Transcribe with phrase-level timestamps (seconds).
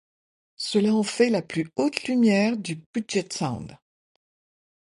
[0.55, 3.77] Cela en fait la plus haute lumière du Puget Sound.